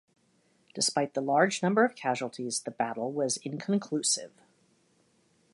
Despite 0.73 1.13
the 1.13 1.21
large 1.21 1.61
number 1.61 1.85
of 1.85 1.93
casualties, 1.93 2.61
the 2.61 2.71
battle 2.71 3.11
was 3.11 3.37
inconclusive. 3.43 4.31